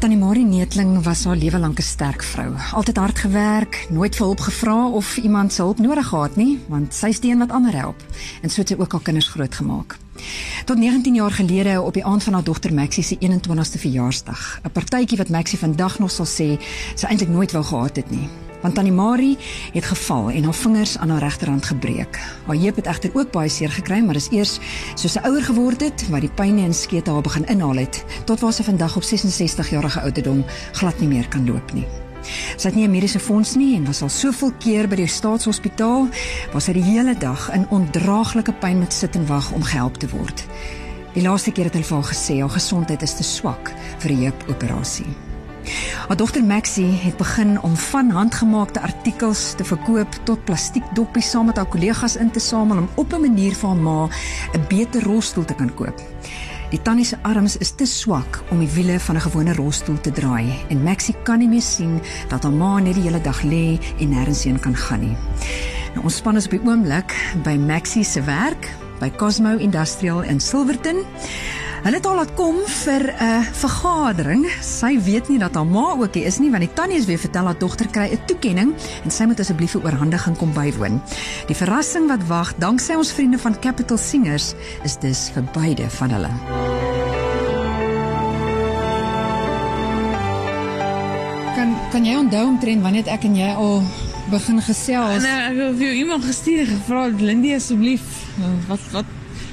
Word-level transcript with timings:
Tannie 0.00 0.18
Marie 0.18 0.44
Neetling 0.46 1.02
was 1.04 1.24
haar 1.24 1.36
lewe 1.36 1.58
lank 1.58 1.78
'n 1.78 1.82
sterk 1.82 2.22
vrou. 2.22 2.54
Altyd 2.72 2.96
hard 2.96 3.18
gewerk, 3.18 3.86
nooit 3.90 4.16
vir 4.16 4.26
hulp 4.26 4.40
gevra 4.40 4.88
of 4.88 5.16
iemand 5.16 5.52
se 5.52 5.62
hulp 5.62 5.78
nodig 5.78 6.08
gehad 6.08 6.36
nie, 6.36 6.58
want 6.68 6.94
sy 6.94 7.06
is 7.06 7.20
die 7.20 7.30
een 7.30 7.38
wat 7.38 7.50
ander 7.50 7.72
help. 7.72 8.02
En 8.42 8.50
so 8.50 8.60
het 8.60 8.68
sy 8.68 8.76
ook 8.78 8.92
haar 8.92 9.02
kinders 9.02 9.28
grootgemaak. 9.28 9.98
Tot 10.64 10.78
19 10.78 11.14
jaar 11.14 11.30
gelede 11.30 11.80
op 11.80 11.94
die 11.94 12.04
aand 12.04 12.22
van 12.22 12.32
haar 12.32 12.44
dogter 12.44 12.74
Maxie 12.74 13.04
se 13.04 13.16
21ste 13.18 13.78
verjaarsdag, 13.78 14.60
'n 14.64 14.70
partytjie 14.70 15.18
wat 15.18 15.28
Maxie 15.28 15.58
vandag 15.58 15.98
nog 15.98 16.10
sal 16.10 16.26
sê 16.26 16.58
sy 16.94 17.06
eintlik 17.06 17.28
nooit 17.28 17.52
wou 17.52 17.64
gehad 17.64 17.96
het 17.96 18.10
nie 18.10 18.28
want 18.62 18.74
Tannie 18.74 18.92
Marie 18.92 19.38
het 19.72 19.84
geval 19.84 20.30
en 20.30 20.44
haar 20.44 20.54
vingers 20.54 20.98
aan 20.98 21.10
haar 21.10 21.22
regterhand 21.22 21.66
gebreek. 21.66 22.20
Haar 22.46 22.56
heup 22.56 22.76
het 22.76 22.86
egter 22.86 23.10
ook 23.14 23.30
baie 23.30 23.48
seer 23.48 23.70
gekry, 23.70 24.00
maar 24.04 24.14
dis 24.14 24.30
eers 24.30 24.58
soos 24.94 25.12
sy 25.12 25.24
ouer 25.24 25.42
geword 25.42 25.80
het 25.80 26.08
wat 26.08 26.20
die 26.20 26.34
pyn 26.34 26.58
en 26.58 26.74
skete 26.74 27.10
haar 27.10 27.24
begin 27.24 27.46
inhaal 27.46 27.82
het 27.82 28.04
tot 28.24 28.40
waar 28.40 28.52
sy 28.52 28.62
vandag 28.62 28.96
op 28.96 29.02
66 29.02 29.70
jarige 29.70 30.00
ouderdom 30.00 30.44
glad 30.72 31.00
nie 31.00 31.08
meer 31.08 31.28
kan 31.28 31.46
loop 31.46 31.72
nie. 31.72 31.86
Sy 32.56 32.68
het 32.68 32.74
nie 32.76 32.84
'n 32.84 32.90
mediese 32.90 33.18
fonds 33.18 33.54
nie 33.54 33.76
en 33.76 33.84
was 33.84 34.02
al 34.02 34.08
soveel 34.08 34.52
keer 34.58 34.88
by 34.88 34.96
die 34.96 35.06
staatshospitaal 35.06 36.08
waar 36.52 36.62
sy 36.62 36.72
die 36.72 36.82
hele 36.82 37.14
dag 37.14 37.50
in 37.52 37.68
ondraaglike 37.68 38.52
pyn 38.52 38.78
moet 38.78 38.92
sit 38.92 39.14
en 39.14 39.26
wag 39.26 39.52
om 39.52 39.62
gehelp 39.62 39.96
te 39.96 40.08
word. 40.08 40.46
Die 41.14 41.22
laaste 41.22 41.50
keer 41.50 41.64
het 41.64 41.72
hulle 41.72 41.84
vir 41.84 41.96
haar 41.96 42.12
gesê 42.14 42.40
haar 42.40 42.50
gesondheid 42.54 43.02
is 43.02 43.14
te 43.14 43.22
swak 43.22 43.72
vir 43.98 44.10
'n 44.10 44.22
heupoperasie. 44.22 45.06
Haar 46.08 46.16
dogter 46.16 46.44
Maxie 46.44 46.92
het 47.04 47.16
begin 47.16 47.60
om 47.62 47.76
van 47.76 48.10
handgemaakte 48.10 48.80
artikels 48.80 49.54
te 49.56 49.64
verkoop 49.64 50.16
tot 50.24 50.44
plastiekdoppies 50.44 51.30
saam 51.30 51.46
met 51.46 51.56
haar 51.56 51.68
kollegas 51.68 52.16
in 52.16 52.30
te 52.30 52.40
samel 52.40 52.78
om 52.78 52.88
op 52.94 53.12
'n 53.12 53.20
manier 53.20 53.54
vir 53.54 53.68
haar 53.68 53.78
ma 53.78 54.08
'n 54.54 54.64
beter 54.68 55.02
rolstoel 55.02 55.44
te 55.44 55.54
kan 55.54 55.74
koop. 55.74 56.00
Die 56.70 56.82
tannie 56.82 57.04
se 57.04 57.16
arms 57.22 57.56
is 57.56 57.70
te 57.70 57.86
swak 57.86 58.42
om 58.50 58.58
die 58.58 58.70
wiele 58.74 59.00
van 59.00 59.16
'n 59.16 59.20
gewone 59.20 59.54
rolstoel 59.54 60.00
te 60.00 60.10
draai 60.10 60.54
en 60.68 60.82
Maxie 60.82 61.16
kan 61.22 61.38
nie 61.38 61.48
meer 61.48 61.62
sien 61.62 62.00
dat 62.28 62.42
haar 62.42 62.52
ma 62.52 62.78
net 62.78 62.94
die 62.94 63.02
hele 63.02 63.20
dag 63.20 63.42
lê 63.42 63.78
en 63.98 64.08
nêrens 64.08 64.42
heen 64.42 64.60
kan 64.60 64.76
gaan 64.76 65.00
nie. 65.00 65.16
Nou 65.94 66.04
ons 66.04 66.16
span 66.16 66.36
is 66.36 66.44
op 66.44 66.50
die 66.50 66.64
oomblik 66.64 67.14
by 67.42 67.56
Maxie 67.56 68.04
se 68.04 68.22
werk 68.22 68.68
by 69.00 69.10
Cosmo 69.10 69.56
Industrial 69.56 70.22
in 70.22 70.40
Silverton. 70.40 71.04
Hulle 71.80 71.96
het 71.96 72.04
al 72.04 72.18
laat 72.20 72.32
kom 72.36 72.58
vir 72.68 73.02
'n 73.08 73.24
uh, 73.24 73.40
vergadering. 73.56 74.42
Sy 74.60 75.00
weet 75.00 75.28
nie 75.28 75.38
dat 75.38 75.54
haar 75.54 75.66
ma 75.66 75.96
ook 75.96 76.14
hier 76.14 76.26
is 76.26 76.38
nie 76.38 76.50
want 76.50 76.60
die 76.60 76.72
tannie 76.74 76.98
is 76.98 77.06
weer 77.08 77.18
vertel 77.18 77.44
haar 77.44 77.58
dogter 77.58 77.88
kry 77.88 78.12
'n 78.12 78.20
toekenning 78.26 78.74
en 79.04 79.10
sy 79.10 79.24
moet 79.24 79.40
asseblief 79.40 79.74
'n 79.74 79.84
oorhandiging 79.84 80.36
kom 80.36 80.52
bywoon. 80.52 81.00
Die 81.46 81.56
verrassing 81.56 82.08
wat 82.08 82.26
wag, 82.26 82.52
danksy 82.58 82.92
ons 82.94 83.12
vriende 83.12 83.38
van 83.38 83.58
Capital 83.58 83.96
Singers, 83.96 84.54
is 84.84 84.96
dus 84.96 85.30
vir 85.32 85.44
beide 85.52 85.90
van 85.90 86.10
hulle. 86.10 86.30
Kan 91.56 91.76
kan 91.90 92.04
jy 92.04 92.16
onthou 92.16 92.46
omtrent 92.46 92.82
wanneer 92.82 93.08
ek 93.08 93.24
en 93.24 93.36
jy 93.36 93.54
al 93.56 93.82
begin 94.30 94.60
gesels? 94.62 95.22
Nee, 95.22 95.40
ek 95.48 95.56
het 95.56 95.76
vir 95.76 95.92
iemand 95.92 96.24
gestuur 96.24 96.66
gevra, 96.66 97.08
"Lindy 97.08 97.54
asseblief, 97.54 98.04
wat 98.68 98.80
wat 98.92 99.04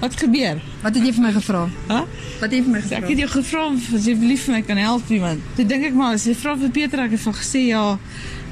wat 0.00 0.16
gebeur?" 0.20 0.60
Wat 0.82 0.94
het 0.94 1.04
jy 1.04 1.12
vir 1.12 1.22
my 1.22 1.32
gevra? 1.32 1.62
Hæ? 1.88 2.00
Wat 2.40 2.50
het 2.50 2.52
jy 2.52 2.62
vir 2.62 2.72
my 2.72 2.78
Ek 2.78 2.84
gevra? 2.88 3.08
het 3.08 3.18
jou 3.18 3.28
gevra 3.28 3.64
of 3.66 3.88
asseblief 3.94 4.44
vir 4.44 4.54
my 4.54 4.62
kan 4.62 4.76
help 4.76 5.08
iemand. 5.10 5.40
Toe 5.56 5.66
dink 5.66 5.84
ek 5.84 5.94
maar, 5.94 6.14
as 6.14 6.24
jy 6.26 6.34
vra 6.34 6.56
vir 6.56 6.70
Pieter, 6.70 7.00
ek 7.06 7.10
het 7.16 7.20
van 7.20 7.34
gesê 7.34 7.64
ja, 7.68 7.98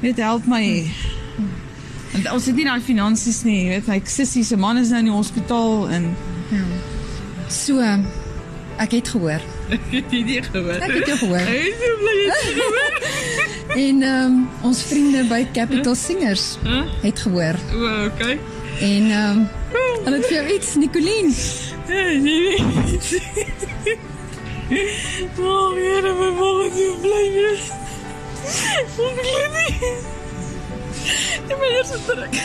weet 0.00 0.16
help 0.16 0.46
my. 0.46 0.64
Want 2.14 2.28
ons 2.32 2.46
het 2.46 2.54
nie 2.56 2.64
daai 2.64 2.80
finansies 2.80 3.42
nie, 3.44 3.64
jy 3.64 3.68
weet 3.74 3.86
my 3.90 4.00
sussie 4.06 4.44
se 4.44 4.56
man 4.56 4.78
is 4.78 4.88
nou 4.94 4.98
in 5.02 5.04
die 5.10 5.14
hospitaal 5.14 5.88
en 5.90 6.14
So 7.48 7.80
ek 8.78 8.90
het 8.90 9.08
gehoor. 9.08 9.42
ek 9.74 9.80
het 9.90 10.10
dit 10.10 10.24
nie 10.26 10.42
gehoor. 10.42 10.78
Ek 10.82 10.90
het 10.94 11.06
jou 11.12 11.18
gehoor. 11.18 11.44
Ek 11.44 11.66
is 11.68 11.76
so 11.78 11.98
bly 12.00 12.14
jy 12.18 12.26
het 12.30 12.46
gehoor. 12.58 12.90
En 13.74 14.02
ehm 14.02 14.24
um, 14.26 14.48
ons 14.62 14.82
vriende 14.86 15.24
by 15.28 15.42
Capital 15.54 15.94
Singers 15.98 16.56
Huh? 16.64 16.84
het 17.02 17.18
gehoor. 17.26 17.58
O, 17.74 18.06
okay. 18.06 18.38
En 18.80 19.10
ehm 19.10 19.38
um, 19.38 19.48
hulle 20.04 20.16
het 20.16 20.26
vir 20.26 20.36
jou 20.36 20.46
iets, 20.54 20.74
Nicoline. 20.74 21.32
Oh, 25.38 25.74
Here, 25.74 26.12
my 26.14 26.30
ma 26.38 26.48
het 26.62 26.72
so 26.76 26.96
bly 27.02 27.24
wees. 27.34 27.66
Ek 28.74 28.88
glo 28.96 29.42
nie. 29.54 29.74
Dit 31.48 31.56
was 31.60 31.68
eers 31.70 31.88
so 31.92 31.98
druk. 32.08 32.38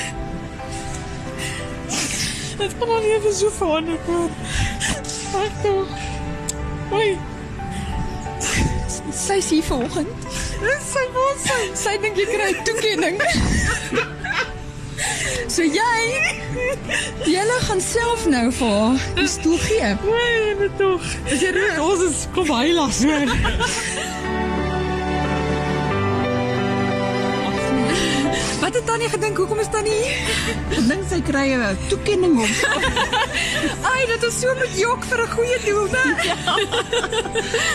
Dit 2.59 2.75
kan 2.79 2.89
al 2.95 2.99
nie 3.05 3.13
even 3.15 3.33
so 3.35 3.49
verander 3.55 3.99
word. 4.05 4.35
Wag 5.33 5.59
tog. 5.63 5.87
Oei, 6.91 7.17
Sy's 9.13 9.49
hier 9.49 9.63
vanoggend. 9.63 10.27
dis 10.61 10.85
sy 10.93 11.05
mos 11.15 11.43
sy. 11.47 11.59
Sy 11.83 11.95
dink 12.03 12.17
jy 12.19 12.27
kry 12.29 12.51
toekenning. 12.67 13.17
So 15.47 15.63
jy 15.63 15.99
Julle 17.29 17.57
gaan 17.67 17.81
self 17.81 18.25
nou 18.29 18.47
vir 18.51 18.71
haar 18.73 19.03
die 19.19 19.27
stoel 19.29 19.57
gee. 19.61 19.91
Oei, 20.09 20.55
net 20.59 20.77
tog. 20.79 21.03
Is 21.29 21.43
jy 21.43 21.53
reg? 21.55 21.77
Ons 21.83 22.05
is 22.09 22.23
kom 22.33 22.49
heilig. 22.53 23.03
Wat 28.69 28.77
het 28.77 28.87
Tannie 28.87 29.09
gedink? 29.09 29.37
Hoekom 29.37 29.59
is 29.59 29.69
Tannie? 29.71 30.09
Dink 30.69 31.07
sy 31.09 31.17
kry 31.25 31.55
'n 31.57 31.77
toekenning 31.89 32.35
of 32.37 32.51
Ai, 33.89 34.01
dit 34.11 34.25
is 34.27 34.35
so 34.39 34.53
met 34.59 34.75
jok 34.77 35.07
vir 35.09 35.23
'n 35.23 35.31
goeie 35.31 35.57
doel, 35.65 35.87
né? 35.89 36.05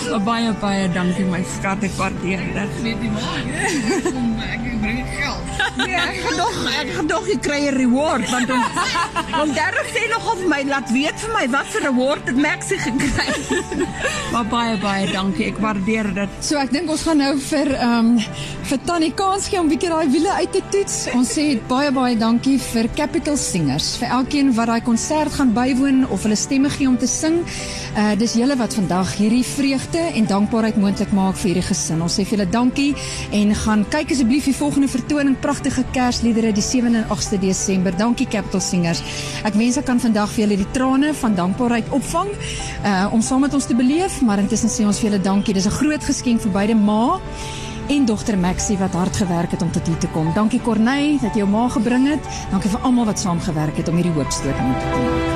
so 0.06 0.21
baie 0.22 0.53
baie 0.62 0.87
dankie 0.94 1.27
my 1.27 1.43
skat 1.56 1.83
ek 1.83 1.99
waardeer 1.99 2.47
dit. 2.54 2.78
Weet 2.87 3.03
jy 3.03 3.10
maar, 3.10 3.43
kom 4.06 4.38
ek 4.38 4.62
bring 4.84 5.03
geld. 5.16 5.43
Nee, 5.83 5.99
ek 5.99 6.21
gedog 6.28 6.62
ek 6.78 6.94
gedog 7.00 7.27
jy 7.33 7.38
kry 7.49 7.60
'n 7.66 7.75
reward 7.75 8.31
want 8.31 8.50
om 8.54 8.62
om 9.43 9.54
Derek 9.59 9.91
sê 9.97 10.06
nog 10.15 10.31
of 10.33 10.47
my 10.47 10.62
laat 10.62 10.94
weet 10.94 11.19
vir 11.27 11.33
my 11.34 11.47
wat 11.56 11.75
vir 11.75 11.83
'n 11.83 11.91
reward 11.91 12.31
het 12.31 12.38
Maxie 12.38 12.78
gekry. 12.78 13.28
Maar 14.34 14.47
baie 14.50 14.78
baie 14.83 15.06
dankie. 15.12 15.47
Ek 15.53 15.59
waardeer 15.62 16.09
dit. 16.15 16.39
So 16.43 16.59
ek 16.59 16.72
dink 16.75 16.91
ons 16.91 17.05
gaan 17.06 17.21
nou 17.22 17.34
vir 17.39 17.71
ehm 17.77 18.15
um, 18.15 18.17
vir 18.65 18.81
Tannie 18.89 19.12
kans 19.15 19.47
gee 19.53 19.61
om 19.61 19.69
bietjie 19.69 19.91
daai 19.93 20.09
wiele 20.11 20.33
uit 20.41 20.53
te 20.56 20.62
toets. 20.72 20.95
Ons 21.15 21.34
sê 21.37 21.45
baie 21.69 21.91
baie 21.95 22.17
dankie 22.19 22.56
vir 22.59 22.89
Capital 22.97 23.37
Singers, 23.39 23.93
vir 24.00 24.11
elkeen 24.17 24.50
wat 24.56 24.71
daai 24.72 24.83
konsert 24.83 25.37
gaan 25.37 25.53
bywoon 25.55 26.06
of 26.09 26.25
hulle 26.25 26.39
stemme 26.41 26.71
gee 26.72 26.89
om 26.89 26.97
te 26.99 27.06
sing. 27.11 27.43
Uh 27.95 28.15
dis 28.19 28.34
julle 28.34 28.56
wat 28.59 28.75
vandag 28.75 29.12
hierdie 29.21 29.45
vreugde 29.47 30.03
en 30.19 30.27
dankbaarheid 30.27 30.81
moontlik 30.83 31.12
maak 31.15 31.39
vir 31.39 31.53
hierdie 31.53 31.66
gesin. 31.69 32.03
Ons 32.03 32.19
sê 32.19 32.25
vir 32.25 32.39
julle 32.39 32.49
dankie 32.51 32.91
en 33.39 33.55
gaan 33.62 33.87
kyk 33.93 34.16
asseblief 34.16 34.49
die 34.51 34.56
volgende 34.56 34.91
vertoning 34.91 35.39
pragtige 35.45 35.84
Kersliedere 35.95 36.51
die 36.56 36.65
7de 36.65 37.05
en 37.05 37.09
8de 37.15 37.39
Desember. 37.45 37.95
Dankie 38.01 38.27
Capital 38.27 38.65
Singers. 38.65 39.05
Ek 39.47 39.55
wens 39.61 39.78
ek 39.78 39.87
kan 39.93 40.03
vandag 40.03 40.33
vir 40.34 40.47
julle 40.47 40.59
die 40.65 40.71
trane 40.75 41.15
van 41.22 41.39
dankbaarheid 41.39 41.95
opvang 41.95 42.34
uh 42.83 43.06
om 43.15 43.22
saam 43.22 43.45
met 43.45 43.55
ons 43.55 43.66
te 43.69 43.77
beleef, 43.77 44.23
maar 44.24 44.38
intussen 44.38 44.72
sê 44.72 44.86
ons 44.86 44.98
vir 44.98 45.10
julle 45.10 45.22
dankie. 45.22 45.54
Dis 45.54 45.66
'n 45.66 45.78
groot 45.80 46.04
geskenk 46.04 46.40
vir 46.40 46.52
beide 46.52 46.74
ma 46.74 47.20
en 47.88 48.04
dogter 48.04 48.38
Maxie 48.38 48.78
wat 48.78 48.92
hard 48.92 49.16
gewerk 49.16 49.50
het 49.50 49.62
om 49.62 49.70
tot 49.70 49.86
hier 49.86 49.98
te 49.98 50.08
kom. 50.08 50.32
Dankie 50.34 50.60
Corneille 50.60 51.20
dat 51.20 51.34
jy 51.34 51.44
jou 51.44 51.48
ma 51.48 51.68
gebring 51.68 52.08
het. 52.08 52.24
Dankie 52.50 52.70
vir 52.70 52.80
almal 52.80 53.04
wat 53.04 53.18
saamgewerk 53.18 53.76
het 53.76 53.88
om 53.88 53.94
hierdie 53.94 54.12
hoopstoot 54.12 54.60
moontlik 54.60 54.92
te 54.92 54.98
maak. 54.98 55.34